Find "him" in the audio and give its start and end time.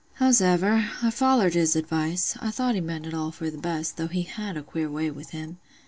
5.29-5.59